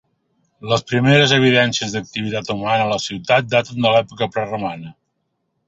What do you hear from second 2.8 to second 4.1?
a la ciutat daten de